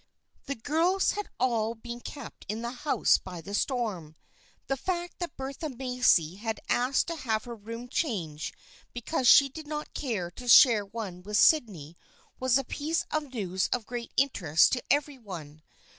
[0.47, 4.15] The girls had all been kept in the house by the storm.
[4.65, 8.55] The fact that Bertha Macy had asked to have her room changed
[8.95, 11.99] because she did not care to share one with Sydney
[12.39, 15.61] was a piece of news of great interest to every one.